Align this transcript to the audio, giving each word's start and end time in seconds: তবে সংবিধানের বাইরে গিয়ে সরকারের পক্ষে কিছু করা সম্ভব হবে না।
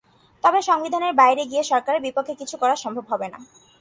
তবে 0.43 0.59
সংবিধানের 0.61 1.13
বাইরে 1.13 1.43
গিয়ে 1.45 1.63
সরকারের 1.63 2.01
পক্ষে 2.17 2.33
কিছু 2.41 2.55
করা 2.57 2.75
সম্ভব 2.83 3.05
হবে 3.11 3.27
না। 3.33 3.39